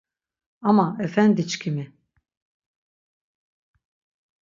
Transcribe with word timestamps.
Ama 0.67 0.97
efendi 1.03 1.41
çkimi! 1.49 1.85